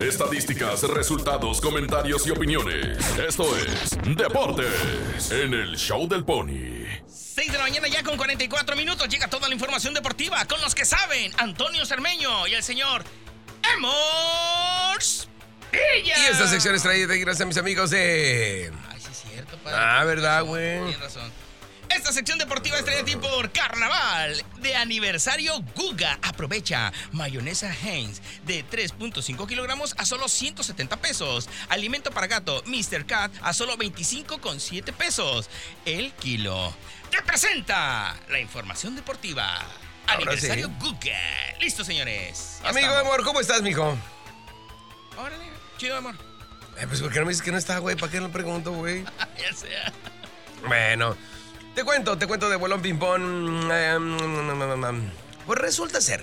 Estadísticas, 0.00 0.82
resultados, 0.84 1.60
comentarios 1.60 2.26
y 2.26 2.30
opiniones. 2.30 2.96
Esto 3.18 3.54
es 3.54 3.98
Deportes 4.16 5.30
en 5.30 5.52
el 5.52 5.76
Show 5.76 6.08
del 6.08 6.24
Pony. 6.24 6.86
6 7.06 7.52
de 7.52 7.58
la 7.58 7.64
mañana 7.64 7.86
ya 7.86 8.02
con 8.02 8.16
44 8.16 8.76
minutos 8.76 9.06
llega 9.10 9.28
toda 9.28 9.46
la 9.46 9.52
información 9.52 9.92
deportiva 9.92 10.42
con 10.46 10.58
los 10.62 10.74
que 10.74 10.86
saben, 10.86 11.30
Antonio 11.36 11.84
Cermeño 11.84 12.46
y 12.46 12.54
el 12.54 12.62
señor 12.62 13.04
Emors 13.74 15.28
Villa. 15.70 16.14
Y 16.18 16.32
esta 16.32 16.46
sección 16.48 16.74
es 16.74 16.82
traída 16.82 17.14
gracias 17.16 17.42
a 17.42 17.46
mis 17.46 17.58
amigos 17.58 17.90
de... 17.90 18.72
Ay, 18.88 19.00
sí 19.02 19.08
es 19.10 19.18
cierto, 19.30 19.58
padre. 19.58 19.76
Ah, 19.78 20.02
¿verdad, 20.04 20.44
güey? 20.44 20.78
Tienes 20.78 21.00
razón. 21.00 21.30
Esta 22.10 22.18
sección 22.22 22.38
deportiva 22.38 22.76
es 22.76 22.84
traída 22.84 23.02
a 23.02 23.04
ti 23.04 23.14
por 23.14 23.52
Carnaval 23.52 24.44
de 24.56 24.74
aniversario 24.74 25.62
Guga. 25.76 26.18
Aprovecha 26.22 26.92
mayonesa 27.12 27.72
Heinz 27.72 28.20
de 28.44 28.64
3.5 28.66 29.46
kilogramos 29.46 29.94
a 29.96 30.04
solo 30.04 30.28
170 30.28 30.96
pesos. 30.96 31.48
Alimento 31.68 32.10
para 32.10 32.26
gato 32.26 32.64
Mr. 32.66 33.06
Cat 33.06 33.32
a 33.42 33.52
solo 33.52 33.78
25,7 33.78 34.92
pesos 34.92 35.48
el 35.84 36.12
kilo. 36.14 36.74
Te 37.12 37.22
presenta 37.22 38.16
la 38.28 38.40
información 38.40 38.96
deportiva. 38.96 39.64
Aniversario 40.08 40.66
sí. 40.66 40.72
Guga. 40.80 41.58
Listo, 41.60 41.84
señores. 41.84 42.58
Amigo 42.64 42.88
estamos. 42.88 43.02
amor, 43.02 43.24
¿cómo 43.24 43.38
estás, 43.38 43.62
mijo? 43.62 43.96
Órale, 45.16 45.44
chido, 45.78 45.96
amor. 45.96 46.16
Eh, 46.76 46.86
pues, 46.88 47.02
¿por 47.02 47.12
qué 47.12 47.20
no 47.20 47.26
me 47.26 47.30
dices 47.30 47.44
que 47.44 47.52
no 47.52 47.58
está, 47.58 47.78
güey? 47.78 47.94
¿Para 47.94 48.10
qué 48.10 48.20
no 48.20 48.32
pregunto, 48.32 48.72
güey? 48.72 49.04
ya 49.40 49.54
sea. 49.54 49.92
Bueno, 50.66 51.16
te 51.80 51.84
cuento, 51.84 52.18
te 52.18 52.26
cuento 52.26 52.50
de 52.50 52.56
bolón 52.56 52.82
ping-pong. 52.82 53.70
Eh, 53.72 53.98
pues 55.46 55.58
resulta 55.58 55.98
ser 56.02 56.22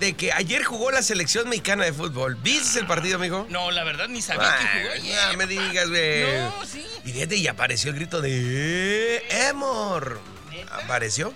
de 0.00 0.14
que 0.14 0.32
ayer 0.32 0.64
jugó 0.64 0.90
la 0.90 1.02
selección 1.02 1.48
mexicana 1.50 1.84
de 1.84 1.92
fútbol. 1.92 2.36
¿Viste 2.36 2.78
el 2.80 2.86
partido, 2.86 3.16
amigo? 3.16 3.46
No, 3.50 3.70
la 3.70 3.84
verdad 3.84 4.08
ni 4.08 4.22
sabía 4.22 4.56
que 4.58 4.64
jugó 4.78 4.92
Ay, 4.94 5.00
ayer. 5.12 5.32
no 5.32 5.36
me 5.36 5.46
digas, 5.46 5.88
güey. 5.90 6.38
No, 6.40 6.64
sí. 6.64 6.86
Y 7.04 7.12
fíjate, 7.12 7.36
y 7.36 7.46
apareció 7.48 7.90
el 7.90 7.96
grito 7.96 8.22
de 8.22 9.22
Emor. 9.28 10.20
¿Neta? 10.50 10.76
Apareció. 10.84 11.34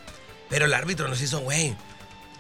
Pero 0.48 0.64
el 0.64 0.72
árbitro 0.72 1.06
nos 1.08 1.20
hizo, 1.20 1.40
güey. 1.40 1.76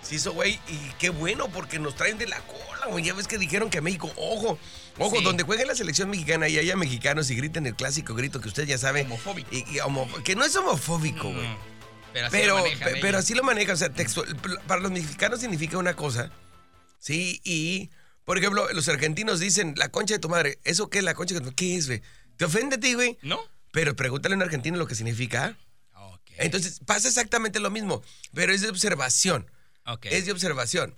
Se 0.02 0.14
hizo, 0.16 0.32
güey. 0.32 0.58
Y 0.68 0.76
qué 0.98 1.10
bueno, 1.10 1.48
porque 1.48 1.78
nos 1.78 1.94
traen 1.94 2.18
de 2.18 2.26
la 2.26 2.40
cola, 2.40 2.86
güey. 2.88 3.04
Ya 3.04 3.14
ves 3.14 3.26
que 3.28 3.38
dijeron 3.38 3.70
que 3.70 3.80
México, 3.80 4.10
ojo, 4.16 4.58
ojo, 4.98 5.16
Sí. 5.18 5.24
donde 5.24 5.42
juegue 5.44 5.66
la 5.66 5.74
selección 5.74 6.10
mexicana 6.10 6.48
y 6.48 6.58
haya 6.58 6.74
mexicanos 6.76 7.30
y 7.30 7.36
griten 7.36 7.66
el 7.66 7.74
clásico 7.76 8.14
grito 8.14 8.40
que 8.40 8.48
usted 8.48 8.66
ya 8.66 8.78
sabe. 8.78 9.02
Homofóbico. 9.02 9.48
Y, 9.54 9.64
y 9.70 9.78
homo- 9.80 10.08
que 10.24 10.34
no 10.34 10.44
es 10.44 10.56
homofóbico, 10.56 11.30
güey. 11.32 11.46
Mm, 11.46 11.56
Pero 12.12 12.26
así 12.26 12.36
Pero, 12.36 12.56
lo 12.56 12.62
manejan 12.64 12.92
pero 13.00 13.18
así 13.18 13.34
lo 13.34 13.42
maneja, 13.44 13.72
o 13.72 13.76
sea, 13.76 13.88
textual- 13.92 14.26
para 14.66 14.80
los 14.80 14.90
mexicanos 14.90 15.38
significa 15.40 15.78
una 15.78 15.94
cosa, 15.94 16.32
¿sí? 16.98 17.40
Y, 17.44 17.90
por 18.24 18.36
ejemplo, 18.38 18.66
los 18.72 18.88
argentinos 18.88 19.38
dicen, 19.38 19.74
la 19.76 19.90
concha 19.90 20.14
de 20.14 20.18
tu 20.18 20.28
madre, 20.28 20.58
¿eso 20.64 20.90
qué 20.90 20.98
es 20.98 21.04
la 21.04 21.14
concha 21.14 21.34
de 21.34 21.40
tu 21.40 21.52
¿Qué 21.54 21.76
es, 21.76 21.86
güey? 21.86 22.02
¿Te 22.36 22.46
ofende 22.46 22.76
a 22.76 22.80
ti, 22.80 22.94
güey? 22.94 23.16
¿No? 23.22 23.38
Pero 23.70 23.94
pregúntale 23.94 24.34
a 24.34 24.36
un 24.36 24.42
argentino 24.42 24.76
lo 24.76 24.88
que 24.88 24.96
significa. 24.96 25.56
Ok. 25.94 26.20
Entonces, 26.38 26.80
pasa 26.84 27.06
exactamente 27.06 27.60
lo 27.60 27.70
mismo, 27.70 28.02
pero 28.34 28.52
es 28.52 28.62
de 28.62 28.70
observación, 28.70 29.48
Ok. 29.86 30.06
es 30.06 30.26
de 30.26 30.32
observación. 30.32 30.96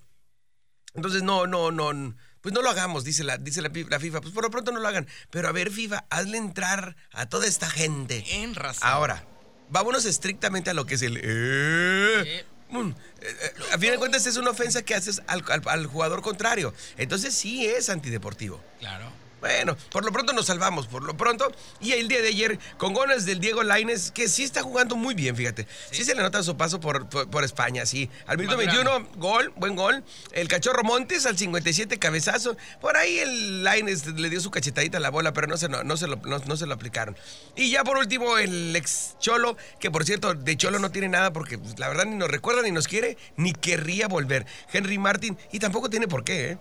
Entonces, 0.95 1.23
no, 1.23 1.47
no, 1.47 1.71
no, 1.71 2.15
pues 2.43 2.53
no 2.55 2.61
lo 2.61 2.69
hagamos, 2.71 3.05
dice 3.05 3.25
la, 3.25 3.39
dice 3.39 3.63
la, 3.63 3.71
la 3.89 3.99
FIFA, 4.01 4.21
pues 4.21 4.35
por 4.35 4.43
lo 4.45 4.51
pronto 4.51 4.73
no 4.73 4.81
lo 4.81 4.89
hagan. 4.89 5.07
Pero 5.31 5.49
a 5.49 5.53
ver, 5.53 5.71
FIFA, 5.71 6.05
hazle 6.11 6.37
entrar 6.37 6.97
a 7.13 7.27
toda 7.29 7.47
esta 7.47 7.71
gente. 7.71 8.25
En 8.43 8.55
razón. 8.55 8.89
Ahora, 8.89 9.25
vámonos 9.71 10.05
estrictamente 10.05 10.71
a 10.71 10.75
lo 10.75 10.85
que 10.85 10.97
es 10.97 11.03
el... 11.03 11.17
eh, 11.23 12.45
eh, 12.73 13.53
a 13.73 13.79
fin 13.79 13.91
de 13.91 13.99
cuentas 13.99 14.27
es 14.27 14.37
una 14.37 14.51
ofensa 14.51 14.83
que 14.83 14.95
haces 14.95 15.23
al, 15.27 15.45
al- 15.51 15.63
al 15.67 15.87
jugador 15.87 16.23
contrario. 16.23 16.75
Entonces 16.97 17.35
sí 17.35 17.67
es 17.67 17.89
antideportivo. 17.91 18.63
Claro. 18.81 19.13
Bueno, 19.43 19.77
por 19.91 20.05
lo 20.05 20.13
pronto 20.13 20.33
nos 20.33 20.47
salvamos, 20.47 20.87
por 20.87 21.03
lo 21.03 21.17
pronto. 21.17 21.51
Y 21.81 21.93
el 21.95 22.07
día 22.07 22.23
de 22.23 22.29
ayer, 22.29 22.61
con 22.79 22.95
goles 22.95 23.27
del 23.27 23.41
Diego 23.41 23.65
Laines, 23.65 24.13
que 24.13 24.29
sí 24.29 24.45
está 24.45 24.63
jugando 24.63 24.95
muy 24.95 25.17
bien, 25.17 25.35
fíjate. 25.35 25.67
Sí, 25.91 26.05
se 26.05 26.15
le 26.15 26.23
nota 26.23 26.45
su 26.45 26.57
paso 26.57 26.79
por, 26.79 27.09
por- 27.09 27.29
por 27.29 27.43
España, 27.43 27.85
sí. 27.85 28.09
Al 28.27 28.39
minuto 28.39 28.57
Madurando. 28.57 28.93
21, 29.01 29.17
gol, 29.21 29.53
buen 29.57 29.75
gol. 29.75 30.05
El 30.31 30.47
cachorro 30.47 30.85
Montes 30.85 31.27
al 31.27 31.37
57, 31.37 31.99
cabezazo. 31.99 32.57
Por 32.81 32.97
ahí 32.97 33.19
el 33.19 33.65
Laines 33.65 34.07
le 34.07 34.31
dio 34.31 34.41
su 34.41 34.53
cachetadita 34.53 34.99
a 34.99 35.01
la 35.01 35.11
bola, 35.11 35.33
pero 35.33 35.49
no 35.49 35.57
se, 35.57 35.69
no, 35.69 35.83
no 35.83 35.97
se, 35.97 36.07
lo, 36.07 36.15
no- 36.17 36.39
no 36.39 36.57
se 36.57 36.67
lo 36.67 36.75
aplicaron. 36.75 37.17
Y 37.57 37.69
ya 37.73 37.83
por 37.83 37.97
último, 37.99 38.39
el 38.39 38.77
ex 38.77 39.17
Cholo, 39.19 39.57
que 39.81 39.91
por 39.91 40.05
cierto, 40.05 40.35
de 40.35 40.57
Cholo 40.57 40.79
no 40.79 40.93
tiene 40.93 41.09
nada 41.09 41.33
porque 41.33 41.59
pues, 41.59 41.81
la 41.81 41.89
verdad 41.89 42.05
ni 42.05 42.15
nos 42.15 42.31
recuerda, 42.31 42.63
ni 42.63 42.71
nos 42.71 42.87
quiere, 42.87 43.19
ni 43.37 43.53
querría 43.53 44.07
volver. 44.07 44.47
Henry 44.73 44.99
Martin, 44.99 45.37
y 45.51 45.59
tampoco 45.59 45.91
tiene 45.91 46.07
por 46.07 46.23
qué, 46.23 46.53
¿eh? 46.53 46.59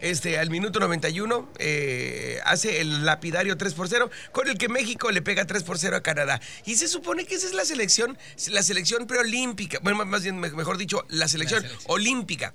Este, 0.00 0.38
al 0.38 0.50
minuto 0.50 0.80
91 0.80 1.50
eh, 1.58 2.40
hace 2.44 2.80
el 2.80 3.04
lapidario 3.04 3.56
3 3.56 3.74
por 3.74 3.88
0, 3.88 4.10
con 4.32 4.48
el 4.48 4.56
que 4.58 4.68
México 4.68 5.10
le 5.10 5.22
pega 5.22 5.46
3 5.46 5.62
por 5.62 5.78
0 5.78 5.96
a 5.96 6.02
Canadá. 6.02 6.40
Y 6.64 6.76
se 6.76 6.88
supone 6.88 7.26
que 7.26 7.34
esa 7.34 7.46
es 7.46 7.52
la 7.54 7.64
selección, 7.64 8.16
la 8.48 8.62
selección 8.62 9.06
preolímpica, 9.06 9.78
bueno, 9.82 10.04
más 10.06 10.22
bien, 10.22 10.38
me- 10.38 10.50
mejor 10.50 10.78
dicho, 10.78 11.04
la 11.08 11.28
selección, 11.28 11.62
selección. 11.62 11.92
olímpica, 11.92 12.54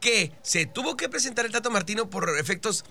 que 0.00 0.32
se 0.42 0.66
tuvo 0.66 0.96
que 0.96 1.08
presentar 1.08 1.46
el 1.46 1.52
Tato 1.52 1.70
Martino 1.70 2.10
por 2.10 2.28
efectos 2.38 2.84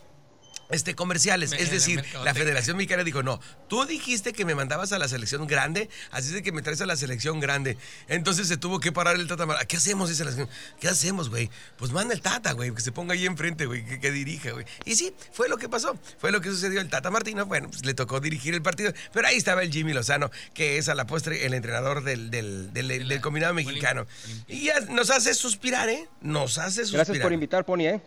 este, 0.70 0.96
comerciales. 0.96 1.52
Me- 1.52 1.58
es 1.62 1.70
de 1.70 1.76
decir, 1.76 2.04
la. 2.24 2.34
Federación 2.34 2.78
Mexicana 2.78 3.04
dijo, 3.04 3.24
no, 3.24 3.40
tú 3.70 3.86
dijiste 3.86 4.34
que 4.34 4.46
me 4.46 4.56
mandabas 4.56 4.92
a 4.92 5.00
la 5.00 5.08
selección 5.08 5.48
grande, 5.48 5.90
así 6.12 6.28
es 6.28 6.34
de 6.34 6.44
que 6.44 6.52
me 6.52 6.62
traes 6.62 6.82
a 6.82 6.86
la 6.86 6.96
selección 6.96 7.40
grande. 7.40 7.78
Entonces 8.08 8.48
se 8.48 8.58
tuvo 8.58 8.80
que 8.80 8.92
parar 8.92 9.16
el 9.16 9.28
Tata. 9.28 9.46
¿Qué 9.68 9.78
hacemos? 9.78 10.10
Dice 10.10 10.26
la 10.26 10.32
selección. 10.32 10.58
¿Qué 10.80 10.88
hacemos, 10.88 11.30
güey? 11.30 11.50
Pues 11.78 11.92
manda 11.92 12.14
el 12.14 12.22
Tata, 12.22 12.52
güey, 12.54 12.74
que 12.74 12.82
se 12.82 12.92
ponga 12.92 13.14
ahí 13.14 13.26
enfrente, 13.26 13.66
güey, 13.66 13.86
que, 13.86 14.00
que 14.00 14.12
dirija, 14.12 14.52
güey. 14.52 14.66
Y 14.86 14.96
sí, 14.96 15.14
fue 15.32 15.48
lo 15.50 15.58
que 15.58 15.70
pasó. 15.70 15.98
Fue 16.18 16.32
lo 16.32 16.42
que 16.42 16.50
sucedió. 16.50 16.82
El 16.82 16.90
Tata 16.90 17.10
Martino, 17.12 17.46
bueno, 17.46 17.70
pues 17.70 17.86
le 17.86 17.94
tocó 17.94 18.20
dirigir 18.20 18.54
el 18.54 18.62
partido. 18.62 18.92
Pero 19.14 19.28
ahí 19.28 19.38
estaba 19.38 19.64
el 19.64 19.72
Jimmy 19.72 19.94
Lozano, 19.94 20.30
que 20.54 20.78
es 20.78 20.90
a 20.90 20.96
la 20.96 21.06
postre 21.08 21.46
el 21.46 21.54
entrenador 21.54 22.04
del, 22.04 22.32
del, 22.32 22.74
del- 22.74 23.08
del 23.08 23.22
combinado 23.22 23.54
mexicano. 23.54 24.06
Y 24.48 24.66
ya 24.66 24.80
nos 24.82 25.10
hace 25.10 25.34
suspirar, 25.34 25.90
¿eh? 25.90 26.08
Nos 26.22 26.58
hace 26.58 26.82
suspirar. 26.82 27.06
Gracias 27.06 27.24
por 27.24 27.34
invitar, 27.34 27.66
Pony, 27.66 27.82
¿eh? 27.88 28.02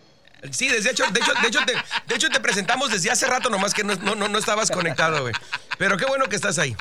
Sí, 0.50 0.68
desde 0.68 0.90
hecho, 0.90 1.04
de 1.10 1.20
hecho, 1.20 1.32
de 1.42 1.48
hecho, 1.48 1.60
te, 1.66 1.72
de 1.72 2.14
hecho 2.14 2.28
te 2.30 2.40
presentamos 2.40 2.90
desde 2.90 3.10
hace 3.10 3.26
rato, 3.26 3.50
nomás 3.50 3.74
que 3.74 3.82
no, 3.82 3.94
no, 3.96 4.28
no, 4.28 4.38
estabas 4.38 4.70
conectado, 4.70 5.22
güey. 5.22 5.34
Pero 5.78 5.96
qué 5.96 6.06
bueno 6.06 6.26
que 6.26 6.36
estás 6.36 6.58
ahí. 6.58 6.76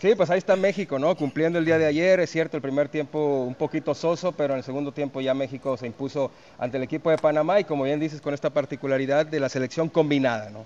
Sí, 0.00 0.14
pues 0.14 0.30
ahí 0.30 0.38
está 0.38 0.56
México, 0.56 0.98
¿no? 0.98 1.14
Cumpliendo 1.14 1.58
el 1.58 1.66
día 1.66 1.76
de 1.76 1.84
ayer, 1.84 2.20
es 2.20 2.30
cierto, 2.30 2.56
el 2.56 2.62
primer 2.62 2.88
tiempo 2.88 3.44
un 3.44 3.54
poquito 3.54 3.94
soso, 3.94 4.32
pero 4.32 4.54
en 4.54 4.58
el 4.58 4.64
segundo 4.64 4.92
tiempo 4.92 5.20
ya 5.20 5.34
México 5.34 5.76
se 5.76 5.86
impuso 5.86 6.32
ante 6.58 6.78
el 6.78 6.82
equipo 6.82 7.10
de 7.10 7.18
Panamá 7.18 7.60
y 7.60 7.64
como 7.64 7.84
bien 7.84 8.00
dices, 8.00 8.22
con 8.22 8.32
esta 8.32 8.48
particularidad 8.48 9.26
de 9.26 9.38
la 9.38 9.50
selección 9.50 9.90
combinada, 9.90 10.48
¿no? 10.48 10.64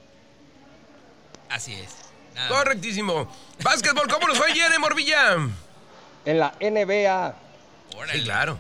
Así 1.50 1.74
es. 1.74 1.90
Nada. 2.36 2.48
Correctísimo. 2.48 3.28
Básquetbol, 3.62 4.06
¿cómo 4.08 4.28
nos 4.28 4.38
fue 4.38 4.52
ayer 4.52 4.72
en 4.72 4.80
Morvilla? 4.80 5.36
En 6.24 6.38
la 6.38 6.54
NBA, 6.60 7.34
Órale. 7.96 8.18
Sí, 8.18 8.24
claro. 8.24 8.58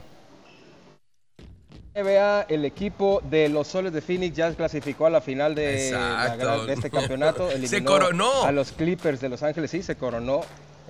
NBA, 1.94 2.46
el 2.48 2.64
equipo 2.64 3.22
de 3.30 3.48
los 3.48 3.68
Soles 3.68 3.92
de 3.92 4.00
Phoenix 4.00 4.36
ya 4.36 4.52
clasificó 4.54 5.06
a 5.06 5.10
la 5.10 5.20
final 5.20 5.54
de, 5.54 5.90
la 5.92 6.24
Exacto. 6.24 6.44
gran- 6.44 6.66
de 6.66 6.72
este 6.72 6.90
campeonato. 6.90 7.48
Se 7.66 7.84
coronó. 7.84 8.44
A 8.44 8.50
los 8.52 8.72
Clippers 8.72 9.20
de 9.20 9.28
Los 9.28 9.42
Ángeles, 9.44 9.70
sí, 9.70 9.82
se 9.82 9.94
coronó. 9.96 10.40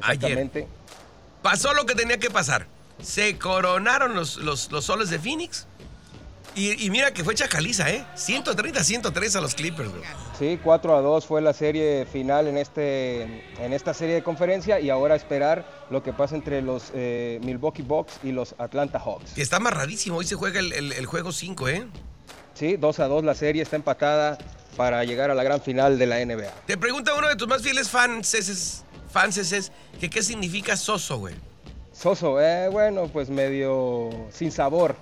Ayer. 0.01 0.15
Exactamente. 0.15 0.67
Pasó 1.43 1.75
lo 1.75 1.85
que 1.85 1.95
tenía 1.95 2.19
que 2.19 2.31
pasar. 2.31 2.67
Se 3.03 3.37
coronaron 3.39 4.15
los, 4.15 4.37
los, 4.39 4.71
los 4.73 4.85
soles 4.87 5.11
de 5.11 5.19
Phoenix. 5.19 5.67
Y, 6.57 6.87
y 6.87 6.91
mira 6.91 7.13
que 7.13 7.25
fue 7.25 7.35
chacaliza, 7.35 7.91
¿eh? 7.91 8.05
130-103 8.17 9.37
a 9.37 9.41
los 9.41 9.55
Clippers, 9.55 9.91
güey. 9.91 10.03
Sí, 10.39 10.59
4 10.63 10.97
a 10.97 11.01
2 11.01 11.27
fue 11.27 11.41
la 11.43 11.53
serie 11.53 12.07
final 12.07 12.47
en, 12.47 12.57
este, 12.59 13.23
en 13.59 13.73
esta 13.73 13.93
serie 13.93 14.15
de 14.15 14.23
conferencia 14.23 14.79
y 14.79 14.89
ahora 14.91 15.17
esperar 15.17 15.67
lo 15.91 16.03
que 16.03 16.13
pasa 16.13 16.37
entre 16.37 16.63
los 16.63 16.91
eh, 16.95 17.41
Milwaukee 17.43 17.83
Bucks 17.83 18.21
y 18.23 18.31
los 18.33 18.55
Atlanta 18.59 19.01
Hawks. 19.01 19.37
Está 19.37 19.57
amarradísimo. 19.57 20.19
Hoy 20.19 20.27
se 20.27 20.37
juega 20.37 20.61
el, 20.61 20.73
el- 20.73 20.93
el 20.93 21.07
juego 21.07 21.33
5, 21.33 21.69
¿eh? 21.69 21.87
Sí, 22.55 22.77
2 22.77 23.01
a 23.01 23.09
2 23.09 23.25
la 23.25 23.35
serie 23.35 23.63
está 23.63 23.75
empatada 23.77 24.39
para 24.77 25.03
llegar 25.05 25.31
a 25.31 25.35
la 25.35 25.43
gran 25.43 25.61
final 25.61 25.99
de 25.99 26.07
la 26.07 26.25
NBA. 26.25 26.53
Te 26.67 26.77
pregunta 26.77 27.15
uno 27.15 27.29
de 27.29 27.35
tus 27.37 27.49
más 27.49 27.63
fieles 27.63 27.89
fans, 27.89 28.83
fanses, 29.11 29.73
que 30.01 30.09
qué 30.11 30.23
significa 30.23 30.77
soso, 30.77 31.19
güey. 31.19 31.35
Soso, 31.93 32.41
eh, 32.41 32.69
bueno, 32.69 33.09
pues 33.09 33.29
medio 33.31 34.11
sin 34.33 34.51
sabor. 34.53 34.97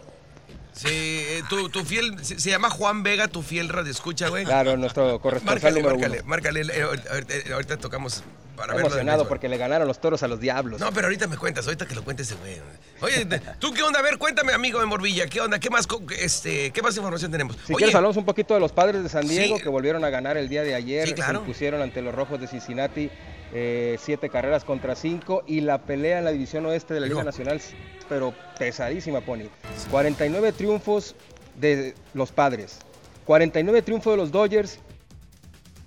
Sí, 0.75 0.89
eh, 0.89 1.43
tu, 1.51 1.69
tu 1.69 1.85
fiel, 1.85 2.25
se, 2.25 2.41
se 2.41 2.51
llama 2.51 2.71
Juan 2.71 3.03
Vega, 3.03 3.29
tu 3.29 3.43
fiel 3.43 3.69
radio 3.69 3.91
escucha, 3.91 4.29
güey. 4.29 4.45
Claro, 4.45 4.77
nuestro 4.77 5.21
corresponsal 5.21 5.57
Márcale, 5.63 5.83
número 5.83 5.97
márcale, 5.99 6.21
uno. 6.21 6.29
márcale. 6.29 6.61
eh, 6.63 6.83
ahorita, 6.83 7.35
eh, 7.35 7.53
ahorita 7.53 7.77
tocamos 7.77 8.23
para 8.63 8.75
verlo. 8.75 8.89
emocionado 8.89 9.29
porque 9.29 9.49
le 9.49 9.57
ganaron 9.57 9.87
los 9.89 10.01
toros 10.01 10.23
a 10.23 10.29
los 10.29 10.41
diablos. 10.41 10.81
No, 10.81 10.93
pero 10.93 11.07
ahorita 11.07 11.27
me 11.27 11.37
cuentas, 11.37 11.67
ahorita 11.67 11.87
que 11.87 11.95
lo 11.95 12.05
cuente 12.05 12.23
ese 12.23 12.35
güey. 12.37 12.57
Oye, 13.01 13.27
¿tú 13.59 13.73
qué 13.73 13.83
onda? 13.83 13.99
A 13.99 14.03
ver, 14.03 14.19
cuéntame, 14.19 14.53
amigo 14.53 14.79
de 14.81 14.87
Morvilla, 14.87 15.27
¿qué 15.27 15.41
onda? 15.41 15.59
¿Qué 15.59 15.69
más, 15.71 15.87
este, 16.19 16.71
qué 16.71 16.83
más 16.83 16.97
información 16.97 17.31
tenemos? 17.31 17.57
Si 17.57 17.73
Oye, 17.73 17.77
quieres 17.79 17.95
hablamos 17.95 18.17
un 18.17 18.25
poquito 18.25 18.55
de 18.55 18.61
los 18.61 18.73
padres 18.73 19.03
de 19.03 19.09
San 19.09 19.27
Diego 19.27 19.57
Sí. 19.57 19.63
que 19.63 19.69
volvieron 19.69 20.05
a 20.05 20.11
ganar 20.11 20.37
el 20.37 20.49
día 20.49 20.63
de 20.63 20.75
ayer. 20.75 21.09
Sí, 21.09 21.15
claro. 21.15 21.33
Se 21.33 21.39
impusieron 21.41 21.83
ante 21.83 22.01
los 22.03 22.15
rojos 22.15 22.41
de 22.41 22.47
Cincinnati 22.47 23.11
eh, 23.55 23.99
siete 24.01 24.31
carreras 24.31 24.65
contra 24.65 24.95
cinco 24.95 25.45
y 25.47 25.61
la 25.61 25.79
pelea 25.83 26.19
en 26.21 26.25
la 26.25 26.31
división 26.33 26.65
oeste 26.67 26.95
de 26.95 27.01
la 27.01 27.07
Hijo. 27.07 27.15
Liga 27.17 27.25
Nacional, 27.25 27.61
pero 28.09 28.33
pesadísima, 28.59 29.21
Pony. 29.21 29.49
49 29.91 30.53
triunfos 30.53 31.15
de 31.57 31.95
los 32.15 32.33
padres, 32.33 32.79
49 33.27 33.83
triunfos 33.83 34.13
de 34.13 34.17
los 34.17 34.31
Dodgers, 34.33 34.79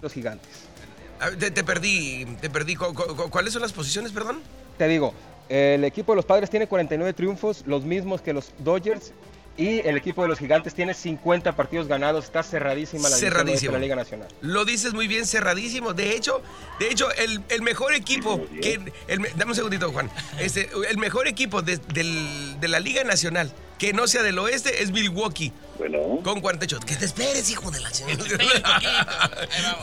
los 0.01 0.13
gigantes. 0.13 0.49
Te, 1.39 1.51
te 1.51 1.63
perdí, 1.63 2.25
te 2.41 2.49
perdí. 2.49 2.75
¿Cu- 2.75 2.93
cu- 2.93 3.15
cu- 3.15 3.29
¿Cuáles 3.29 3.53
son 3.53 3.61
las 3.61 3.73
posiciones, 3.73 4.11
perdón? 4.11 4.41
Te 4.77 4.87
digo, 4.87 5.13
el 5.49 5.83
equipo 5.83 6.11
de 6.11 6.17
los 6.17 6.25
Padres 6.25 6.49
tiene 6.49 6.67
49 6.67 7.13
triunfos, 7.13 7.63
los 7.65 7.83
mismos 7.83 8.21
que 8.21 8.33
los 8.33 8.51
Dodgers. 8.59 9.13
Y 9.57 9.79
el 9.87 9.95
equipo 9.95 10.21
de 10.21 10.27
los 10.27 10.37
Gigantes 10.37 10.73
tiene 10.73 10.93
50 10.93 11.55
partidos 11.55 11.87
ganados. 11.87 12.25
Está 12.25 12.43
cerradísima 12.43 13.07
la 13.07 13.15
Cerradísimo. 13.15 13.71
de 13.71 13.77
la 13.77 13.81
Liga 13.81 13.95
Nacional. 13.95 14.27
Lo 14.41 14.65
dices 14.65 14.93
muy 14.93 15.07
bien, 15.07 15.25
cerradísimo. 15.25 15.93
De 15.93 16.13
hecho, 16.13 16.41
de 16.77 16.89
hecho, 16.89 17.09
el, 17.13 17.41
el 17.47 17.61
mejor 17.61 17.93
equipo 17.93 18.45
que. 18.61 18.81
el 19.07 19.19
me- 19.21 19.29
dame 19.37 19.51
un 19.51 19.55
segundito, 19.55 19.93
Juan. 19.93 20.09
Este, 20.39 20.69
el 20.89 20.97
mejor 20.97 21.27
equipo 21.29 21.61
de, 21.61 21.77
del- 21.93 22.59
de 22.59 22.67
la 22.67 22.81
Liga 22.81 23.05
Nacional 23.05 23.49
que 23.77 23.93
no 23.93 24.07
sea 24.07 24.23
del 24.23 24.37
oeste 24.39 24.83
es 24.83 24.91
Milwaukee. 24.91 25.53
Bueno, 25.77 26.19
Con 26.23 26.41
48. 26.41 26.85
Que 26.85 26.95
te 26.95 27.05
esperes, 27.05 27.49
hijo 27.49 27.69
de 27.71 27.81
la 27.81 27.89
vamos. 27.89 28.27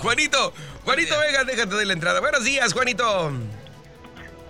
Juanito, 0.02 0.52
Juanito, 0.84 1.14
venga, 1.18 1.44
déjate 1.44 1.74
de 1.76 1.84
la 1.84 1.92
entrada. 1.92 2.20
Buenos 2.20 2.44
días, 2.44 2.72
Juanito. 2.72 3.32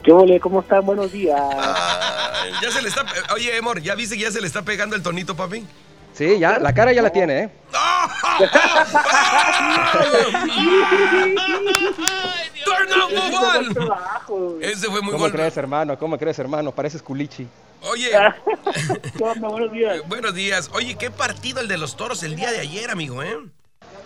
¿qué 0.03 0.12
ole? 0.12 0.41
¿Cómo 0.41 0.61
están? 0.61 0.85
Buenos 0.85 1.12
días. 1.12 1.39
Ah, 1.41 2.44
ya 2.62 2.71
se 2.71 2.83
le 2.83 2.89
está. 2.89 3.05
Oye, 3.35 3.56
Emor, 3.56 3.81
¿ya 3.81 3.94
viste 3.94 4.17
que 4.17 4.23
ya 4.23 4.31
se 4.31 4.41
le 4.41 4.47
está 4.47 4.62
pegando 4.62 4.97
el 4.97 5.03
tonito, 5.03 5.37
papi? 5.37 5.65
Sí, 6.12 6.38
ya, 6.38 6.59
la 6.59 6.75
cara 6.75 6.93
ya 6.93 7.03
la 7.03 7.11
tiene, 7.11 7.45
¿eh? 7.45 7.50
Turn 12.65 12.88
number 12.91 13.88
one. 14.29 14.67
Ese 14.67 14.87
fue 14.88 15.00
muy 15.00 15.12
¿Cómo 15.12 15.31
crees, 15.31 15.56
hermano? 15.56 15.99
¿Cómo 15.99 16.19
crees, 16.19 16.38
hermano? 16.38 16.73
Pareces 16.73 17.03
culichi. 17.03 17.47
Oye, 17.82 18.11
¿Qué 19.17 19.23
onda? 19.25 19.49
Buenos 19.49 19.73
días. 19.73 20.08
buenos 20.08 20.34
días. 20.34 20.70
Oye, 20.75 20.96
qué 20.96 21.11
partido 21.11 21.61
el 21.61 21.69
de 21.69 21.79
los 21.79 21.96
toros 21.96 22.23
el 22.23 22.37
día 22.37 22.50
de 22.52 22.61
ayer, 22.61 22.90
amigo, 22.90 23.23
¿eh? 23.23 23.37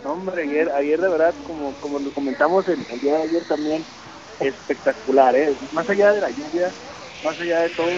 No, 0.03 0.13
hombre, 0.13 0.43
ayer, 0.45 0.71
ayer 0.73 1.01
de 1.01 1.09
verdad, 1.09 1.35
como, 1.47 1.73
como 1.75 1.99
lo 1.99 2.11
comentamos 2.13 2.67
el, 2.69 2.79
el 2.91 3.01
día 3.01 3.17
de 3.19 3.23
ayer 3.25 3.43
también, 3.49 3.85
espectacular, 4.41 5.35
¿eh? 5.37 5.55
Más 5.73 5.89
allá 5.91 6.13
de 6.13 6.21
la 6.21 6.31
lluvia, 6.31 6.71
más 7.25 7.39
allá 7.41 7.61
de 7.61 7.69
todo, 7.71 7.89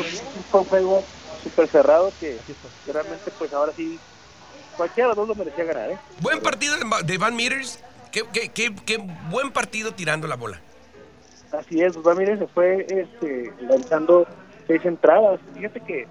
fue 0.51 0.61
un 0.61 0.67
juego 0.67 1.05
súper 1.43 1.69
cerrado 1.69 2.13
que, 2.19 2.39
que 2.85 2.93
realmente, 2.93 3.31
pues 3.39 3.53
ahora 3.53 3.73
sí, 3.77 3.99
cualquiera 4.77 5.11
de 5.11 5.15
los 5.15 5.29
dos 5.29 5.37
lo 5.37 5.45
merecía 5.45 5.65
ganar, 5.65 5.91
¿eh? 5.93 5.99
Buen 6.21 6.41
partido 6.41 6.75
de 7.05 7.19
Van 7.19 7.37
Meters. 7.37 7.79
Qué, 8.11 8.23
qué- 8.33 8.49
qué- 8.49 8.75
qué 8.87 8.99
buen 9.31 9.53
partido 9.53 9.93
tirando 9.93 10.27
la 10.27 10.37
bola. 10.37 10.61
Así 11.53 11.83
es, 11.83 11.95
pues 11.97 12.17
miren, 12.17 12.39
se 12.39 12.47
fue 12.49 12.87
este, 12.89 13.53
lanzando 13.61 14.27
seis 14.69 14.85
entradas. 14.85 15.41
Fíjate 15.55 15.81
que 15.81 16.07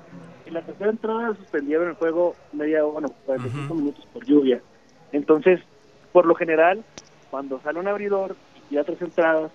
en 0.46 0.54
la 0.54 0.62
tercera 0.62 0.90
entrada 0.90 1.36
suspendieron 1.36 1.88
el 1.88 1.96
juego 1.96 2.36
media 2.52 2.84
bueno, 2.84 3.10
45 3.26 3.74
minutos 3.74 4.06
por 4.12 4.26
lluvia. 4.26 4.62
Entonces, 5.14 5.62
por 6.12 6.26
lo 6.26 6.36
general, 6.36 6.84
cuando 7.32 7.62
sale 7.62 7.80
un 7.80 7.88
abridor 7.88 8.36
y 8.58 8.70
tira 8.70 8.84
tres 8.84 9.02
entradas 9.02 9.52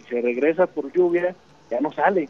y 0.00 0.08
se 0.08 0.20
regresa 0.20 0.66
por 0.66 0.92
lluvia, 0.92 1.34
ya 1.70 1.80
no 1.80 1.90
sale. 1.92 2.28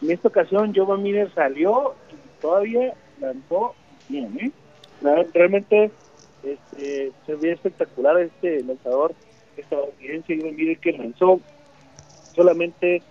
En 0.00 0.10
esta 0.10 0.28
ocasión, 0.28 0.72
Joe 0.74 0.96
Miller 0.96 1.30
salió 1.34 1.94
y 2.10 2.40
todavía 2.40 2.94
lanzó 3.20 3.74
bien, 4.08 4.38
¿eh? 4.40 4.52
Realmente 5.34 5.90
este, 6.42 7.12
se 7.26 7.34
ve 7.34 7.52
espectacular 7.52 8.18
este 8.20 8.62
lanzador 8.62 9.14
estadounidense, 9.56 10.38
Joe 10.40 10.52
Miller, 10.52 10.78
que 10.78 10.92
lanzó 10.92 11.40
solamente 12.34 13.02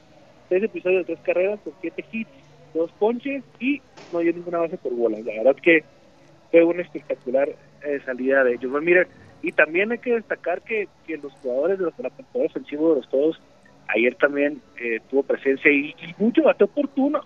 seis 0.49 0.63
episodios 0.63 1.05
de 1.05 1.15
tres 1.15 1.25
carreras 1.25 1.59
con 1.63 1.73
siete 1.81 2.05
hits, 2.11 2.29
dos 2.73 2.91
ponches 2.93 3.43
y 3.59 3.81
no 4.11 4.19
dio 4.19 4.33
ninguna 4.33 4.59
base 4.59 4.77
por 4.77 4.93
bola. 4.93 5.17
La 5.19 5.43
verdad 5.43 5.55
que 5.61 5.83
fue 6.51 6.63
una 6.63 6.81
espectacular 6.81 7.49
eh, 7.83 7.99
salida 8.05 8.43
de 8.43 8.53
ellos. 8.53 8.71
Bueno, 8.71 8.85
miren, 8.85 9.07
y 9.41 9.51
también 9.51 9.91
hay 9.91 9.99
que 9.99 10.13
destacar 10.13 10.61
que, 10.61 10.87
que 11.05 11.17
los 11.17 11.33
jugadores 11.41 11.77
de 11.79 11.85
los 11.85 11.93
temporada 11.95 12.45
ofensivo 12.49 12.91
de 12.91 13.01
los 13.01 13.09
todos 13.09 13.39
ayer 13.89 14.15
también 14.15 14.61
eh, 14.79 14.99
tuvo 15.09 15.23
presencia 15.23 15.71
y, 15.71 15.95
y 16.01 16.15
mucho 16.17 16.43
bateo 16.43 16.67
oportuno, 16.67 17.21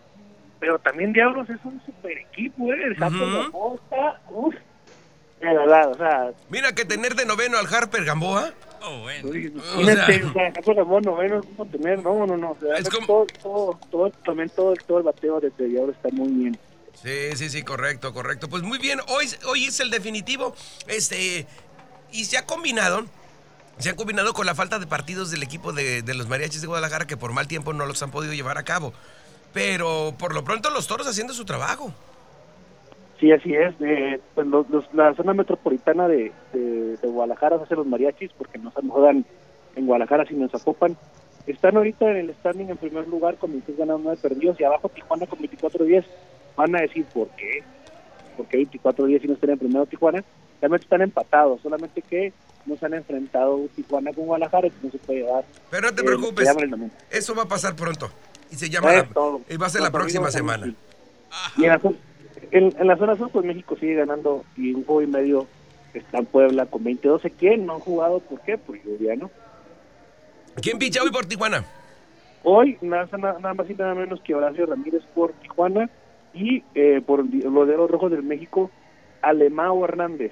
pero 0.59 0.77
también 0.79 1.13
Diablos 1.13 1.49
es 1.49 1.63
un 1.63 1.81
super 1.85 2.17
equipo, 2.17 2.71
¿eh? 2.71 2.83
el 2.83 2.95
Japo 2.95 3.15
Ujú. 3.15 3.25
la 3.25 3.51
Costa, 3.51 4.21
uff, 4.29 4.55
o 5.41 5.97
sea, 5.97 6.31
Mira 6.49 6.73
que 6.75 6.85
tener 6.85 7.15
de 7.15 7.25
noveno 7.25 7.57
al 7.57 7.65
Harper 7.73 8.05
Gamboa. 8.05 8.51
Oh, 8.83 8.99
bueno. 9.01 9.29
No, 12.03 12.25
no, 12.25 12.37
no, 12.37 12.51
o 12.51 12.57
sea, 12.59 12.77
Es 12.77 12.89
como- 12.89 13.05
todo, 13.07 13.25
todo, 13.41 13.79
todo, 13.91 14.09
también 14.25 14.49
todo, 14.49 14.73
todo 14.87 14.97
el 14.99 15.03
bateo 15.03 15.39
de 15.39 15.51
Diablos 15.67 15.95
está 15.95 16.09
muy 16.11 16.29
bien. 16.29 16.59
Sí, 17.01 17.35
sí, 17.35 17.49
sí, 17.49 17.63
correcto, 17.63 18.13
correcto. 18.13 18.49
Pues 18.49 18.63
muy 18.63 18.77
bien, 18.77 18.99
hoy, 19.07 19.27
hoy 19.47 19.65
es 19.65 19.79
el 19.79 19.89
definitivo. 19.89 20.55
Este, 20.87 21.47
y 22.11 22.25
se 22.25 22.37
ha 22.37 22.45
combinado, 22.45 23.05
se 23.79 23.89
ha 23.89 23.95
combinado 23.95 24.33
con 24.33 24.45
la 24.45 24.55
falta 24.55 24.77
de 24.77 24.87
partidos 24.87 25.31
del 25.31 25.41
equipo 25.43 25.73
de, 25.73 26.01
de 26.01 26.13
los 26.13 26.27
mariachis 26.27 26.61
de 26.61 26.67
Guadalajara 26.67 27.07
que 27.07 27.17
por 27.17 27.31
mal 27.33 27.47
tiempo 27.47 27.73
no 27.73 27.85
los 27.85 28.01
han 28.03 28.11
podido 28.11 28.33
llevar 28.33 28.57
a 28.57 28.63
cabo. 28.63 28.93
Pero 29.53 30.13
por 30.17 30.33
lo 30.33 30.43
pronto 30.43 30.69
los 30.69 30.87
toros 30.87 31.07
haciendo 31.07 31.33
su 31.33 31.45
trabajo. 31.45 31.93
Sí, 33.21 33.31
así 33.31 33.53
es. 33.55 33.73
Eh, 33.79 34.19
pues 34.35 34.45
los, 34.47 34.69
los- 34.69 34.93
la 34.93 35.13
zona 35.13 35.33
metropolitana 35.33 36.07
de, 36.09 36.33
de, 36.51 36.97
de 36.97 37.07
Guadalajara, 37.07 37.55
hace 37.57 37.75
los 37.75 37.85
mariachis, 37.87 38.31
porque 38.37 38.57
no 38.57 38.71
se 38.71 38.81
juegan 38.85 39.23
en 39.77 39.85
Guadalajara, 39.85 40.25
sino 40.25 40.43
en 40.43 40.49
Zapopan. 40.49 40.97
Están 41.47 41.77
ahorita 41.77 42.09
en 42.11 42.17
el 42.17 42.33
standing 42.35 42.67
en 42.69 42.77
primer 42.77 43.07
lugar 43.07 43.35
con 43.37 43.51
26 43.51 43.77
ganados, 43.77 44.01
9 44.03 44.19
perdidos, 44.21 44.59
y 44.59 44.63
abajo 44.65 44.89
Tijuana 44.89 45.25
con 45.27 45.39
24-10. 45.39 46.03
Van 46.57 46.75
a 46.75 46.81
decir, 46.81 47.05
¿por 47.13 47.29
qué? 47.29 47.63
¿Por 48.35 48.47
qué 48.47 48.67
24-10 48.67 49.21
si 49.21 49.27
no 49.27 49.33
están 49.35 49.51
en 49.51 49.59
primero 49.59 49.85
Tijuana? 49.85 50.23
Realmente 50.59 50.85
están 50.85 51.01
empatados, 51.01 51.61
solamente 51.61 52.01
que 52.01 52.33
no 52.65 52.75
se 52.75 52.85
han 52.85 52.93
enfrentado 52.95 53.67
Tijuana 53.75 54.11
con 54.13 54.25
Guadalajara, 54.25 54.67
y 54.67 54.73
no 54.83 54.91
se 54.91 54.97
puede 54.97 55.19
llevar. 55.21 55.45
Pero 55.69 55.87
no 55.89 55.93
te 55.95 56.01
eh, 56.01 56.05
preocupes, 56.05 56.49
eso 57.11 57.35
va 57.35 57.43
a 57.43 57.47
pasar 57.47 57.75
pronto. 57.75 58.09
Y 58.51 58.55
se 58.55 58.69
llama 58.69 58.91
la- 58.93 58.99
Es 58.99 59.09
todo. 59.13 59.41
y 59.47 59.57
va 59.57 59.67
a 59.67 59.69
ser 59.69 59.81
la 59.81 59.91
próxima 59.91 60.29
semana. 60.31 60.65
sí. 60.65 60.75
Y 61.57 61.63
en 61.63 61.69
la, 61.69 61.79
en, 62.51 62.73
en 62.77 62.87
la 62.87 62.97
zona 62.97 63.15
sur, 63.15 63.29
pues 63.31 63.45
México 63.45 63.75
sigue 63.79 63.95
ganando 63.95 64.43
y 64.57 64.73
un 64.73 64.85
juego 64.85 65.01
y 65.01 65.07
medio 65.07 65.47
está 65.93 66.19
en 66.19 66.25
Puebla 66.25 66.65
con 66.65 66.83
20-12. 66.83 67.31
¿Quién 67.37 67.65
no 67.65 67.73
han 67.75 67.79
jugado? 67.79 68.19
¿Por 68.19 68.39
qué? 68.41 68.57
Por 68.57 68.81
lluvia, 68.81 69.15
¿no? 69.15 69.29
¿Quién 70.61 70.77
picha 70.77 71.01
hoy 71.01 71.11
por 71.11 71.25
Tijuana? 71.25 71.65
Hoy 72.43 72.77
nada 72.81 73.07
más 73.53 73.69
y 73.69 73.73
nada 73.73 73.93
menos 73.93 74.21
que 74.21 74.33
Horacio 74.33 74.65
Ramírez 74.65 75.03
por 75.13 75.31
Tijuana 75.33 75.89
y 76.33 76.63
eh, 76.75 77.01
por 77.05 77.23
los 77.23 77.67
de 77.67 77.77
los 77.77 77.89
rojos 77.89 78.11
del 78.11 78.23
México, 78.23 78.71
Alemao 79.21 79.83
Hernández. 79.85 80.31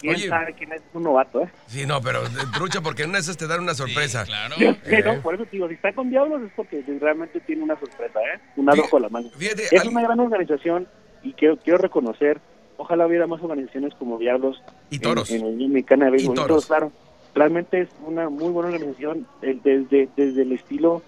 ¿Quién 0.00 0.14
Oye. 0.14 0.28
sabe 0.28 0.54
quién 0.54 0.72
es 0.72 0.80
un 0.94 1.02
novato, 1.02 1.42
eh? 1.42 1.50
Sí, 1.66 1.84
no, 1.86 2.00
pero 2.00 2.24
eh, 2.24 2.30
trucha, 2.54 2.80
porque 2.80 3.02
en 3.02 3.10
una 3.10 3.18
esas 3.18 3.36
te 3.36 3.46
dan 3.46 3.60
una 3.60 3.74
sorpresa. 3.74 4.24
Sí, 4.24 4.28
claro. 4.30 4.54
Yo 4.58 4.70
¿no? 4.72 4.76
Eh. 5.12 5.20
Por 5.22 5.34
eso 5.34 5.44
digo, 5.52 5.68
si 5.68 5.74
está 5.74 5.92
con 5.92 6.08
Diablos 6.10 6.42
es 6.42 6.50
porque 6.56 6.82
realmente 7.00 7.38
tiene 7.40 7.62
una 7.62 7.78
sorpresa, 7.78 8.18
¿eh? 8.20 8.40
Un 8.56 8.68
as 8.70 8.78
bajo 8.78 8.98
la 8.98 9.08
mano. 9.10 9.28
Fíjate, 9.36 9.64
Es 9.70 9.82
al- 9.82 9.88
una 9.88 10.02
gran 10.02 10.18
organización 10.20 10.88
y 11.22 11.34
quiero, 11.34 11.58
quiero 11.58 11.78
reconocer, 11.78 12.40
ojalá 12.78 13.06
hubiera 13.06 13.26
más 13.26 13.42
organizaciones 13.42 13.94
como 13.94 14.18
Diablos 14.18 14.62
Y 14.90 14.96
en- 14.96 15.02
Toros. 15.02 15.30
en, 15.30 15.42
la 15.42 15.46
Unión 15.48 15.72
Mexicana 15.72 16.06
de 16.06 16.10
Béisbol. 16.12 16.34
Y 16.34 16.38
Y 16.38 16.42
Toros. 16.42 16.66
Claro. 16.66 16.92
Realmente 17.34 17.82
es 17.82 17.88
una 18.06 18.28
muy 18.28 18.48
buena 18.50 18.70
organización 18.70 19.26
desde, 19.42 20.08
desde 20.16 20.42
el 20.42 20.52
estilo, 20.52 21.02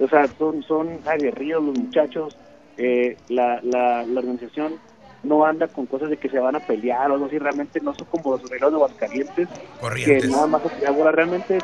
o 0.00 0.08
sea, 0.08 0.26
son, 0.38 0.62
son 0.64 0.98
aguerridos 1.06 1.62
los 1.62 1.78
muchachos, 1.78 2.36
eh, 2.78 3.16
la, 3.28 3.60
la, 3.62 4.04
la 4.04 4.20
organización 4.20 4.74
no 5.22 5.44
anda 5.44 5.68
con 5.68 5.86
cosas 5.86 6.10
de 6.10 6.16
que 6.16 6.28
se 6.28 6.38
van 6.38 6.56
a 6.56 6.60
pelear 6.60 7.10
o 7.10 7.14
algo 7.14 7.26
así, 7.26 7.38
realmente 7.38 7.80
no 7.80 7.94
son 7.94 8.06
como 8.06 8.32
los 8.32 8.42
relojes 8.48 8.70
de 8.70 8.76
Aguascalientes, 8.76 9.48
que 9.48 9.80
Corrientes. 9.80 10.30
nada 10.30 10.46
más 10.46 10.64
a 10.64 10.68
tirar 10.68 10.94
bola. 10.94 11.12
realmente 11.12 11.58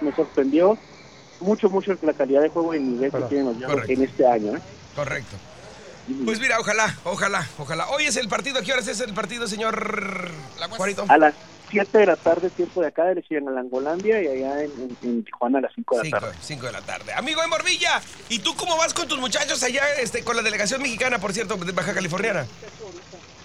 me 0.00 0.12
sorprendió 0.14 0.76
mucho, 1.40 1.68
mucho 1.68 1.96
la 2.02 2.12
calidad 2.12 2.42
de 2.42 2.48
juego 2.48 2.74
y 2.74 2.78
el 2.78 2.92
nivel 2.92 3.10
que 3.12 3.20
tienen 3.22 3.46
los 3.46 3.58
Diablos 3.58 3.88
en 3.88 4.02
este 4.02 4.26
año. 4.26 4.56
¿eh? 4.56 4.60
Correcto. 4.94 5.36
Pues 6.24 6.38
mira, 6.38 6.60
ojalá, 6.60 6.94
ojalá, 7.04 7.48
ojalá. 7.58 7.88
Hoy 7.88 8.04
es 8.04 8.16
el 8.16 8.28
partido. 8.28 8.58
¿A 8.58 8.62
qué 8.62 8.74
horas 8.74 8.86
es 8.88 9.00
el 9.00 9.14
partido, 9.14 9.48
señor 9.48 10.30
Juanito? 10.76 11.06
A 11.08 11.16
las 11.16 11.34
7 11.70 11.98
de 11.98 12.06
la 12.06 12.16
tarde, 12.16 12.50
tiempo 12.50 12.80
de 12.80 12.88
acá, 12.88 13.04
de 13.14 13.24
en 13.30 13.54
Langolandia 13.54 14.22
y 14.22 14.26
allá 14.28 14.62
en, 14.62 14.70
en- 14.72 14.96
en 15.02 15.24
Tijuana 15.24 15.58
a 15.58 15.62
las 15.62 15.72
5 15.74 15.94
de 15.96 15.98
la 15.98 16.04
Cinco, 16.04 16.18
tarde. 16.20 16.34
cinco 16.40 16.66
de 16.66 16.72
la 16.72 16.80
tarde. 16.82 17.12
Amigo 17.14 17.40
de 17.40 17.46
Morvilla, 17.48 18.00
¿y 18.28 18.38
tú 18.38 18.54
cómo 18.54 18.76
vas 18.76 18.94
con 18.94 19.08
tus 19.08 19.18
muchachos 19.18 19.62
allá 19.62 19.82
este, 20.00 20.22
con 20.22 20.36
la 20.36 20.42
delegación 20.42 20.82
mexicana, 20.82 21.18
por 21.18 21.32
cierto, 21.32 21.56
de 21.56 21.72
Baja 21.72 21.94
Californiana? 21.94 22.46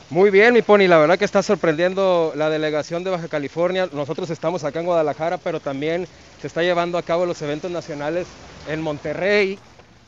Muy 0.09 0.31
bien, 0.31 0.53
mi 0.55 0.61
Pony, 0.63 0.87
la 0.87 0.97
verdad 0.97 1.19
que 1.19 1.25
está 1.25 1.43
sorprendiendo 1.43 2.33
la 2.35 2.49
delegación 2.49 3.03
de 3.03 3.11
Baja 3.11 3.27
California. 3.27 3.87
Nosotros 3.91 4.29
estamos 4.31 4.63
acá 4.63 4.79
en 4.79 4.87
Guadalajara, 4.87 5.37
pero 5.37 5.59
también 5.59 6.07
se 6.41 6.47
está 6.47 6.63
llevando 6.63 6.97
a 6.97 7.03
cabo 7.03 7.25
los 7.27 7.39
eventos 7.43 7.69
nacionales 7.69 8.25
en 8.67 8.81
Monterrey 8.81 9.59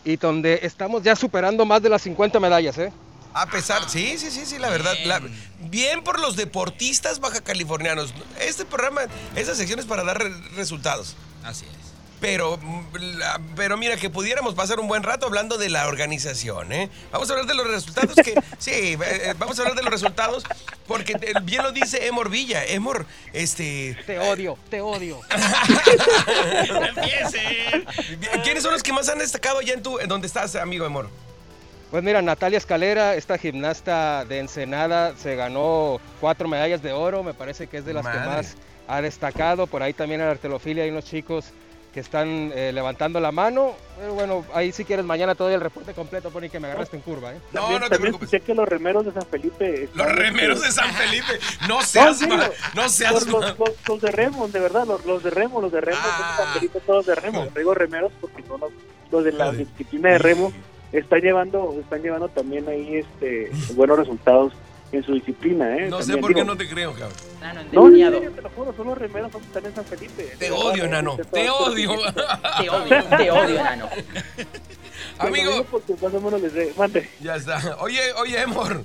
y 0.04 0.18
donde 0.18 0.60
estamos 0.64 1.04
ya 1.04 1.16
superando 1.16 1.66
más 1.66 1.84
de 1.84 1.90
las 1.90 2.02
50 2.02 2.40
medallas, 2.40 2.78
¿eh? 2.80 2.92
A 3.34 3.46
pesar, 3.46 3.90
sí, 3.90 4.18
sí, 4.18 4.30
sí, 4.32 4.46
sí, 4.46 4.58
la 4.60 4.70
verdad. 4.70 4.94
la- 5.06 5.22
Bien. 5.60 6.04
por 6.04 6.20
los 6.20 6.36
deportistas 6.36 7.20
baja 7.20 7.42
californianos. 7.42 8.14
Este 8.40 8.66
programa, 8.66 9.02
esta 9.36 9.56
sección 9.56 9.80
es 9.80 9.86
para 9.86 10.04
dar 10.04 10.18
re- 10.22 10.34
resultados. 10.56 11.16
Así 11.44 11.66
es. 11.66 11.72
Pero, 12.20 12.58
mm, 12.58 12.84
la- 13.18 13.40
pero 13.56 13.78
mira, 13.78 13.98
que 13.98 14.10
pudiéramos 14.10 14.54
pasar 14.54 14.80
un 14.80 14.88
buen 14.88 15.02
rato 15.02 15.26
hablando 15.26 15.58
de 15.58 15.70
la 15.70 15.88
organización, 15.88 16.72
¿eh? 16.72 16.90
Vamos 17.12 17.30
a 17.30 17.34
hablar 17.34 17.48
de 17.48 17.56
los 17.56 17.66
resultados 17.68 18.16
que... 18.16 18.36
sí, 18.60 18.72
eh, 19.04 19.34
vamos 19.40 19.58
a 19.58 19.62
hablar 19.64 19.76
de 19.78 19.82
los 19.84 19.92
resultados 19.92 20.44
porque 20.88 21.16
te- 21.16 21.34
bien 21.42 21.64
lo 21.64 21.72
dice 21.72 22.06
Emor 22.08 22.30
Villa. 22.30 22.64
Emor, 22.66 23.08
este... 23.34 23.98
Te 24.06 24.20
odio, 24.20 24.58
te 24.70 24.82
odio. 24.82 25.20
¡No 26.70 26.86
empiecen! 26.86 27.86
¿Quiénes 28.44 28.62
son 28.62 28.74
los 28.74 28.84
que 28.84 28.94
más 28.94 29.10
han 29.10 29.18
destacado 29.20 29.58
allá 29.60 29.74
en 29.74 29.82
tu... 29.82 29.98
en 30.00 30.08
donde 30.08 30.28
estás, 30.28 30.54
amigo 30.56 30.86
Emor? 30.86 31.10
Pues 31.92 32.04
mira, 32.04 32.22
Natalia 32.22 32.58
Escalera, 32.58 33.16
esta 33.16 33.38
gimnasta 33.38 34.24
de 34.26 34.40
Ensenada, 34.40 35.14
se 35.18 35.36
ganó 35.36 36.00
cuatro 36.22 36.48
medallas 36.48 36.82
de 36.82 36.94
oro, 36.94 37.22
me 37.22 37.34
parece 37.34 37.68
que 37.68 37.78
es 37.78 37.86
de 37.86 37.94
las 37.94 38.06
Madre. 38.06 38.20
que 38.22 38.26
más 38.28 38.56
ha 38.88 39.02
destacado. 39.02 39.68
Por 39.68 39.84
ahí 39.84 39.92
también 39.94 40.22
en 40.22 40.28
la 40.28 40.32
artelofilia 40.32 40.86
hay 40.86 40.90
unos 40.90 41.04
chicos 41.04 41.46
que 41.94 42.00
están 42.00 42.54
eh, 42.56 42.72
levantando 42.72 43.20
la 43.20 43.34
mano. 43.34 43.74
Pero 44.00 44.14
bueno, 44.14 44.46
ahí 44.54 44.72
si 44.72 44.86
quieres 44.86 45.04
mañana 45.04 45.36
todo 45.36 45.50
el 45.50 45.60
reporte 45.60 45.94
completo, 45.94 46.30
Pony, 46.32 46.48
que 46.50 46.62
me 46.62 46.68
agarraste 46.70 46.96
en 46.96 47.02
curva. 47.02 47.34
¿eh? 47.34 47.40
No, 47.52 47.60
También- 47.64 47.82
no 47.82 47.86
te 47.88 47.90
también 47.90 48.02
preocupes. 48.14 48.28
escuché 48.34 48.46
que 48.46 48.56
los 48.56 48.70
remeros 48.70 49.06
de 49.06 49.12
San 49.12 49.26
Felipe. 49.26 49.90
Los 49.94 50.08
remeros 50.16 50.62
de 50.62 50.72
San 50.72 50.94
Felipe. 50.94 51.40
No 51.68 51.80
No, 51.80 51.82
seas 51.84 52.18
serio. 52.20 52.38
mal. 52.38 52.54
No 52.74 52.88
seas 52.88 53.12
Los, 53.12 53.28
mal. 53.28 53.42
los, 53.42 53.60
los- 53.60 53.76
los 53.90 54.02
de 54.02 54.12
Remo, 54.12 54.48
de 54.48 54.60
verdad, 54.62 54.88
los, 54.88 55.06
los 55.06 55.22
de 55.24 55.30
Remo, 55.30 55.60
los 55.62 55.74
de 55.74 55.82
Remo, 55.82 56.00
Ah. 56.02 56.36
de 56.38 56.44
San 56.46 56.54
Felipe, 56.54 56.80
todos 56.86 57.06
de 57.06 57.16
Remo. 57.16 57.44
No. 57.44 57.52
Digo 57.52 57.74
remeros 57.74 58.14
porque 58.22 58.42
son 58.48 58.62
los, 58.62 58.72
los 59.12 59.26
de 59.26 59.34
la 59.34 59.52
disciplina 59.52 60.12
de 60.12 60.18
Remo. 60.20 60.54
Están 60.92 61.22
llevando, 61.22 61.76
están 61.80 62.02
llevando 62.02 62.28
también 62.30 62.68
ahí 62.68 62.98
este 62.98 63.50
buenos 63.76 63.98
resultados 63.98 64.54
en 64.92 65.04
su 65.04 65.14
disciplina, 65.14 65.78
¿eh? 65.78 65.90
No 65.90 66.02
sé 66.02 66.18
por 66.18 66.34
qué 66.34 66.44
no 66.44 66.58
te 66.58 66.68
creo, 66.68 66.92
cabrón. 66.92 67.18
Nano, 67.40 67.62
No, 67.72 67.88
en 67.88 67.94
serio, 68.12 68.32
te 68.32 68.42
lo 68.42 68.50
juro, 68.50 68.74
son 68.76 68.88
los 68.88 68.98
remeros 68.98 69.32
están 69.34 69.66
en 69.66 69.74
San 69.76 69.86
Felipe. 69.86 70.36
Te 70.38 70.52
odio, 70.52 70.84
este, 70.84 71.24
Te 71.32 71.50
odio. 71.50 71.92
Te 72.60 72.70
odio, 72.70 73.04
te 73.18 73.32
odio, 73.32 73.64
Nano. 73.64 73.90
Amigo. 75.18 75.52
digo 75.52 75.64
Porque 75.66 75.94
más 75.94 76.14
o 76.14 76.22
menos 76.22 76.42
les 76.42 76.54
de... 76.54 76.74
Mande. 76.78 77.10
Ya 77.22 77.36
está. 77.36 77.78
Oye, 77.80 78.02
oye, 78.18 78.42
Emor. 78.42 78.84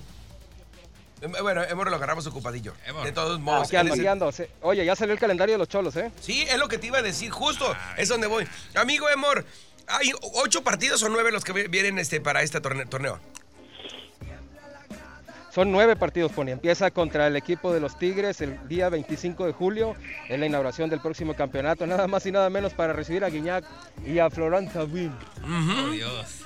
Em, 1.22 1.32
Bueno, 1.42 1.64
Emor 1.64 1.90
lo 1.90 1.96
agarramos 1.96 2.26
ocupadillo. 2.26 2.72
Emor. 2.86 3.04
De 3.04 3.12
todos 3.12 3.40
modos. 3.40 3.66
Aquí 3.66 3.76
ando, 3.76 3.94
aquí 3.94 4.06
ando. 4.06 4.30
Se- 4.32 4.50
Oye, 4.62 4.84
ya 4.84 4.94
salió 4.94 5.12
el 5.12 5.18
calendario 5.18 5.54
de 5.54 5.58
los 5.58 5.68
cholos, 5.68 5.96
¿eh? 5.96 6.12
Sí, 6.20 6.42
es 6.42 6.58
lo 6.58 6.68
que 6.68 6.78
te 6.78 6.86
iba 6.86 6.98
a 6.98 7.02
decir, 7.02 7.30
justo. 7.30 7.74
Es 7.96 8.08
donde 8.08 8.26
voy. 8.26 8.46
Amigo 8.74 9.08
Emor, 9.08 9.44
hay 9.88 10.12
ocho 10.34 10.62
partidos 10.62 11.02
o 11.02 11.08
nueve 11.08 11.30
los 11.32 11.44
que 11.44 11.52
vi- 11.52 11.68
vienen 11.68 11.98
este, 11.98 12.20
para 12.20 12.42
este 12.42 12.60
torne- 12.60 12.88
torneo. 12.88 13.18
Son 15.54 15.72
nueve 15.72 15.96
partidos, 15.96 16.32
Pony. 16.32 16.48
Empieza 16.50 16.90
contra 16.90 17.26
el 17.26 17.34
equipo 17.34 17.72
de 17.72 17.80
los 17.80 17.98
Tigres 17.98 18.42
el 18.42 18.68
día 18.68 18.90
25 18.90 19.46
de 19.46 19.52
julio, 19.52 19.94
en 20.28 20.40
la 20.40 20.46
inauguración 20.46 20.90
del 20.90 21.00
próximo 21.00 21.34
campeonato. 21.34 21.86
Nada 21.86 22.06
más 22.06 22.26
y 22.26 22.32
nada 22.32 22.50
menos 22.50 22.74
para 22.74 22.92
recibir 22.92 23.24
a 23.24 23.30
Guiñac 23.30 23.64
y 24.04 24.18
a 24.18 24.28
Florent 24.28 24.70
Thauvin. 24.70 25.14
¡Oh, 25.42 25.90
Dios! 25.90 26.40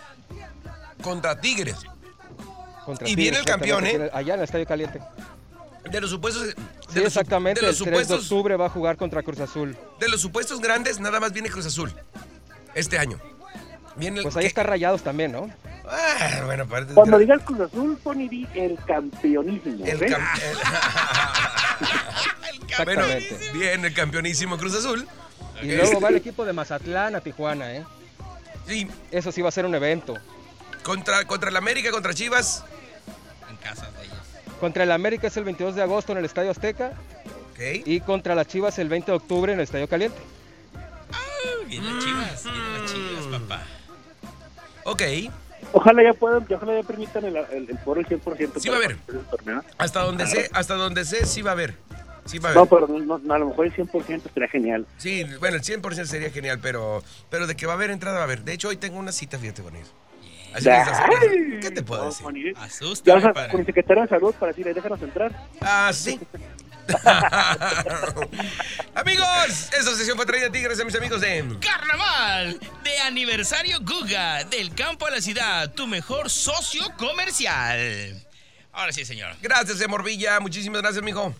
Contra 1.02 1.40
Tigres. 1.40 1.76
contra 2.84 3.08
Y 3.08 3.16
viene 3.16 3.38
el 3.38 3.44
campeón, 3.44 3.84
¿eh? 3.84 4.10
Allá 4.12 4.34
en 4.34 4.40
el 4.40 4.44
Estadio 4.44 4.66
Caliente. 4.66 5.00
De 5.90 6.00
los 6.00 6.10
supuestos. 6.10 6.44
De 6.44 6.52
Sí, 6.52 6.98
los, 6.98 7.06
exactamente. 7.06 7.60
De 7.62 7.66
los, 7.66 7.80
el 7.80 7.84
3 7.86 7.96
de 7.98 8.04
supuestos, 8.04 8.30
octubre 8.30 8.54
va 8.56 8.66
a 8.66 8.70
jugar 8.70 8.96
contra 8.96 9.24
Cruz 9.24 9.40
Azul. 9.40 9.76
de 9.98 10.08
los 10.08 10.20
supuestos 10.20 10.60
grandes, 10.60 11.00
nada 11.00 11.18
más 11.18 11.32
viene 11.32 11.48
Cruz 11.50 11.66
Azul. 11.66 11.92
Este 12.74 12.98
año. 12.98 13.18
Viene 13.96 14.18
el. 14.18 14.22
Pues 14.24 14.36
ahí 14.36 14.42
que- 14.42 14.48
está 14.48 14.62
Rayados 14.62 15.02
también, 15.02 15.32
¿no? 15.32 15.50
Ah, 15.88 16.42
bueno, 16.46 16.64
aparte. 16.64 16.94
Cuando 16.94 17.18
digas 17.18 17.42
Cruz 17.42 17.60
Azul, 17.60 17.98
Pony, 18.02 18.28
di 18.28 18.46
el 18.54 18.78
campeonísimo. 18.86 19.84
El 19.84 20.02
¿eh? 20.02 20.06
cam- 20.08 20.40
el- 22.78 22.84
bueno, 22.84 23.02
bien, 23.52 23.84
el 23.84 23.94
campeonísimo 23.94 24.56
Cruz 24.58 24.74
Azul. 24.76 25.06
Y 25.62 25.72
luego 25.72 26.00
va 26.00 26.08
el 26.08 26.16
equipo 26.16 26.44
de 26.44 26.52
Mazatlán 26.52 27.14
a 27.16 27.20
Tijuana, 27.20 27.74
¿eh? 27.74 27.84
Sí, 28.66 28.88
Eso 29.10 29.32
sí 29.32 29.42
va 29.42 29.48
a 29.48 29.52
ser 29.52 29.66
un 29.66 29.74
evento. 29.74 30.16
contra, 30.82 31.24
contra 31.26 31.50
el 31.50 31.56
América, 31.56 31.90
contra 31.90 32.14
Chivas. 32.14 32.64
En 33.50 33.56
casa 33.56 33.90
de 33.90 34.04
ellos. 34.06 34.16
Contra 34.60 34.84
el 34.84 34.92
América 34.92 35.26
es 35.26 35.36
el 35.36 35.44
22 35.44 35.74
de 35.74 35.82
agosto 35.82 36.12
en 36.12 36.18
el 36.18 36.24
Estadio 36.24 36.50
Azteca 36.50 36.92
Ok. 37.52 37.60
y 37.84 38.00
contra 38.00 38.34
las 38.34 38.46
Chivas 38.46 38.78
el 38.78 38.88
20 38.88 39.10
de 39.10 39.16
octubre 39.16 39.52
en 39.52 39.58
el 39.58 39.64
Estadio 39.64 39.88
Caliente. 39.88 40.18
Viene 41.70 41.92
las 41.92 42.04
chivas, 42.04 42.44
viene 42.44 42.78
las 42.78 42.92
chivas, 42.92 43.40
papá. 43.40 43.62
Ok. 44.84 45.02
Ojalá 45.72 46.02
ya 46.02 46.12
puedan, 46.14 46.46
ojalá 46.52 46.74
ya 46.80 46.82
permitan 46.86 47.24
el, 47.24 47.36
el, 47.36 47.70
el 47.70 47.78
foro 47.78 48.00
el 48.00 48.06
100%. 48.06 48.58
Sí 48.60 48.68
va 48.68 48.76
a 48.76 48.80
para 48.80 48.94
haber. 48.94 49.64
Hasta 49.78 50.00
donde 50.00 50.26
sé, 50.26 50.50
hasta 50.52 50.74
donde 50.74 51.04
sé, 51.04 51.26
sí 51.26 51.42
va 51.42 51.50
a 51.50 51.54
haber. 51.54 51.74
Sí 52.24 52.38
va 52.38 52.50
a 52.50 52.54
No, 52.54 52.60
haber. 52.60 52.70
pero 52.70 52.86
no, 52.98 53.18
no, 53.18 53.34
a 53.34 53.38
lo 53.38 53.48
mejor 53.48 53.66
el 53.66 53.74
100% 53.74 54.22
sería 54.34 54.48
genial. 54.48 54.86
Sí, 54.98 55.24
bueno, 55.38 55.56
el 55.56 55.62
100% 55.62 56.04
sería 56.06 56.30
genial, 56.30 56.58
pero, 56.60 57.02
pero 57.28 57.46
de 57.46 57.54
que 57.56 57.66
va 57.66 57.72
a 57.72 57.76
haber 57.76 57.90
entrada 57.90 58.16
va 58.16 58.22
a 58.22 58.24
haber. 58.24 58.42
De 58.42 58.52
hecho, 58.52 58.68
hoy 58.68 58.76
tengo 58.76 58.98
una 58.98 59.12
cita, 59.12 59.38
fíjate 59.38 59.62
con 59.62 59.76
ellos. 59.76 59.92
Así 60.52 60.64
que, 60.64 61.60
¿qué 61.60 61.70
te 61.70 61.82
puedo 61.82 62.02
no, 62.02 62.08
decir? 62.08 62.24
Pony, 62.24 62.52
Ya 62.54 62.62
Asústame, 62.64 63.20
vas 63.20 63.30
a- 63.30 63.32
padre. 63.32 63.50
con 63.52 63.60
el 63.60 63.66
secretario 63.66 64.02
de 64.02 64.08
salud 64.08 64.34
para 64.34 64.50
decirle, 64.50 64.74
déjanos 64.74 65.00
entrar. 65.02 65.46
Ah, 65.60 65.90
sí. 65.94 66.18
amigos, 68.94 69.70
esta 69.72 69.94
sesión 69.94 70.16
fue 70.16 70.26
traída 70.26 70.46
a 70.46 70.52
ti 70.52 70.60
gracias 70.60 70.82
a 70.82 70.84
mis 70.84 70.96
amigos 70.96 71.20
de... 71.20 71.44
Carnaval 71.60 72.58
de 72.84 72.98
aniversario 73.00 73.78
Guga, 73.80 74.44
del 74.44 74.74
campo 74.74 75.06
a 75.06 75.10
la 75.10 75.20
ciudad, 75.20 75.72
tu 75.72 75.86
mejor 75.86 76.30
socio 76.30 76.82
comercial. 76.96 78.26
Ahora 78.72 78.92
sí, 78.92 79.04
señor. 79.04 79.34
Gracias, 79.42 79.82
Amor 79.82 80.04
Villa. 80.04 80.38
Muchísimas 80.40 80.80
gracias, 80.82 81.02
mijo. 81.02 81.34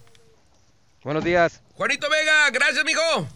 Buenos 1.03 1.25
días. 1.25 1.63
Juanito 1.75 2.09
Vega, 2.11 2.51
gracias, 2.51 2.85
mijo. 2.85 3.27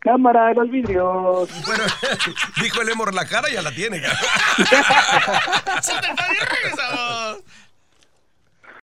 Cámara 0.00 0.48
de 0.48 0.54
los 0.54 0.70
vidrios. 0.70 1.48
Bueno, 1.64 1.84
dijo 2.62 2.82
el 2.82 2.88
Emor, 2.88 3.14
la 3.14 3.24
cara 3.24 3.48
ya 3.48 3.62
la 3.62 3.72
tiene. 3.72 4.02
¡Suelta 5.80 6.08
el 6.08 6.16
pan 6.16 6.26
y 6.34 6.44
regresamos! 6.44 7.38